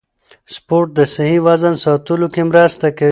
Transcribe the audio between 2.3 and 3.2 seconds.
کې مرسته کوي.